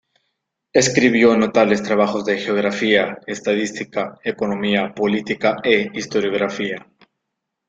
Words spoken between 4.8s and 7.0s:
Política e Historiografía.